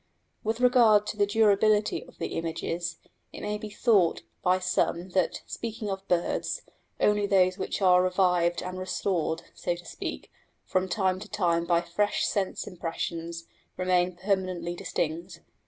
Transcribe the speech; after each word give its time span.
With 0.43 0.61
regard 0.61 1.05
to 1.05 1.17
the 1.17 1.27
durability 1.27 2.03
of 2.05 2.17
the 2.17 2.29
images, 2.29 2.97
it 3.31 3.41
may 3.41 3.59
be 3.59 3.69
thought 3.69 4.23
by 4.41 4.57
some 4.57 5.09
that, 5.09 5.43
speaking 5.45 5.91
of 5.91 6.07
birds, 6.07 6.63
only 6.99 7.27
those 7.27 7.59
which 7.59 7.83
are 7.83 8.01
revived 8.01 8.63
and 8.63 8.79
restored, 8.79 9.43
so 9.53 9.75
to 9.75 9.85
speak, 9.85 10.31
from 10.65 10.89
time 10.89 11.19
to 11.19 11.29
time 11.29 11.65
by 11.67 11.81
fresh 11.81 12.25
sense 12.25 12.65
impressions 12.65 13.45
remain 13.77 14.15
permanently 14.15 14.73
distinct. 14.73 15.41